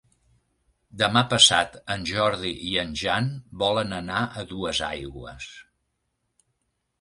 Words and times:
Demà 1.01 1.21
passat 1.33 1.75
en 1.95 2.07
Jordi 2.11 2.53
i 2.69 2.73
en 2.85 2.95
Jan 3.03 3.29
volen 3.65 3.93
anar 3.99 4.23
a 4.43 4.47
Duesaigües. 4.55 5.51